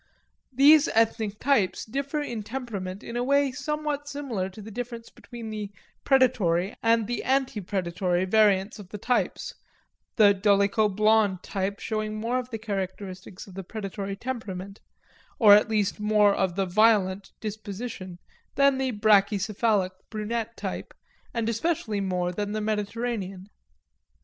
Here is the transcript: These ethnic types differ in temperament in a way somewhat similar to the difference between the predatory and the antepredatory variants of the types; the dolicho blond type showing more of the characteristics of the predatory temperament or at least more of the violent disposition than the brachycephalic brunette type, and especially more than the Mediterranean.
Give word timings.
These 0.51 0.87
ethnic 0.95 1.39
types 1.39 1.85
differ 1.85 2.21
in 2.23 2.41
temperament 2.41 3.03
in 3.03 3.15
a 3.15 3.23
way 3.23 3.51
somewhat 3.51 4.07
similar 4.07 4.49
to 4.49 4.59
the 4.59 4.71
difference 4.71 5.11
between 5.11 5.51
the 5.51 5.69
predatory 6.03 6.73
and 6.81 7.05
the 7.05 7.21
antepredatory 7.23 8.25
variants 8.25 8.79
of 8.79 8.89
the 8.89 8.97
types; 8.97 9.53
the 10.15 10.33
dolicho 10.33 10.89
blond 10.89 11.43
type 11.43 11.79
showing 11.79 12.15
more 12.15 12.39
of 12.39 12.49
the 12.49 12.57
characteristics 12.57 13.45
of 13.45 13.53
the 13.53 13.63
predatory 13.63 14.15
temperament 14.15 14.81
or 15.37 15.53
at 15.53 15.69
least 15.69 15.99
more 15.99 16.33
of 16.33 16.55
the 16.55 16.65
violent 16.65 17.31
disposition 17.39 18.17
than 18.55 18.79
the 18.79 18.93
brachycephalic 18.93 19.91
brunette 20.09 20.57
type, 20.57 20.95
and 21.31 21.47
especially 21.47 22.01
more 22.01 22.31
than 22.31 22.53
the 22.53 22.59
Mediterranean. 22.61 23.49